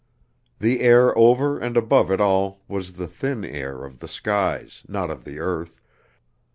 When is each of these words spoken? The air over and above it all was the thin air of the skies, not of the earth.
The 0.57 0.79
air 0.79 1.15
over 1.15 1.59
and 1.59 1.77
above 1.77 2.09
it 2.09 2.19
all 2.19 2.63
was 2.67 2.93
the 2.93 3.05
thin 3.05 3.45
air 3.45 3.83
of 3.85 3.99
the 3.99 4.07
skies, 4.07 4.81
not 4.87 5.11
of 5.11 5.25
the 5.25 5.37
earth. 5.37 5.79